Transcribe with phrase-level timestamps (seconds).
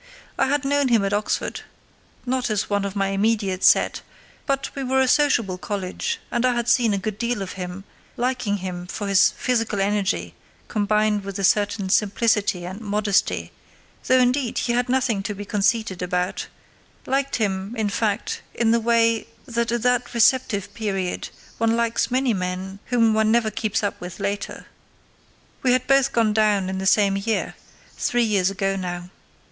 [0.35, 4.01] I had known him at Oxford—not as one of my immediate set;
[4.47, 7.83] but we were a sociable college, and I had seen a good deal of him,
[8.17, 10.33] liking him for his physical energy
[10.67, 13.51] combined with a certain simplicity and modesty,
[14.07, 16.47] though, indeed, he had nothing to be conceited about;
[17.05, 21.29] liked him, in fact, in the way that at that receptive period
[21.59, 24.65] one likes many men whom one never keeps up with later.
[25.61, 29.11] We had both gone down in the same year—three years ago now.